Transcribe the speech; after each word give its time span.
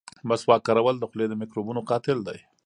مسواک 0.29 0.61
کارول 0.67 0.95
د 0.99 1.03
خولې 1.09 1.25
د 1.29 1.33
میکروبونو 1.41 1.81
قاتل 1.89 2.17
دی. 2.27 2.39